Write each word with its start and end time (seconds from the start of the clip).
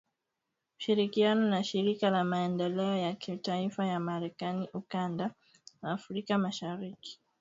ushirikiano 0.79 1.47
na 1.49 1.63
Shirika 1.63 2.09
la 2.09 2.23
Maendeleo 2.23 2.95
ya 2.95 3.13
Kimataifa 3.15 3.85
la 3.85 3.99
Marekani 3.99 4.69
Ukanda 4.73 5.31
wa 5.81 5.91
Afrika 5.91 6.37
Mashariki 6.37 7.19